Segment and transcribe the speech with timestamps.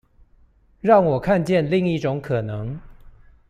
[0.81, 2.79] 讓我看見另一種可能